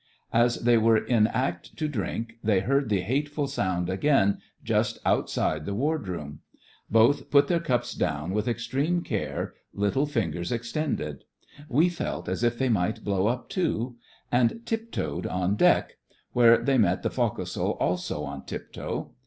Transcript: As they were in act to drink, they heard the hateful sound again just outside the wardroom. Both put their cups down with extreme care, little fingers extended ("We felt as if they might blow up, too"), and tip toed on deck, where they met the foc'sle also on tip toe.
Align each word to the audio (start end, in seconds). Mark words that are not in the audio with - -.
As 0.33 0.63
they 0.63 0.79
were 0.79 0.97
in 0.97 1.27
act 1.27 1.77
to 1.77 1.87
drink, 1.87 2.39
they 2.43 2.61
heard 2.61 2.89
the 2.89 3.01
hateful 3.01 3.45
sound 3.45 3.87
again 3.87 4.39
just 4.63 4.97
outside 5.05 5.67
the 5.67 5.75
wardroom. 5.75 6.39
Both 6.89 7.29
put 7.29 7.47
their 7.47 7.59
cups 7.59 7.93
down 7.93 8.31
with 8.31 8.47
extreme 8.47 9.03
care, 9.03 9.53
little 9.75 10.07
fingers 10.07 10.51
extended 10.51 11.25
("We 11.69 11.87
felt 11.89 12.27
as 12.27 12.43
if 12.43 12.57
they 12.57 12.67
might 12.67 13.03
blow 13.03 13.27
up, 13.27 13.47
too"), 13.47 13.97
and 14.31 14.65
tip 14.65 14.91
toed 14.91 15.27
on 15.27 15.55
deck, 15.55 15.97
where 16.33 16.57
they 16.57 16.79
met 16.79 17.03
the 17.03 17.11
foc'sle 17.11 17.77
also 17.79 18.23
on 18.23 18.43
tip 18.45 18.73
toe. 18.73 19.11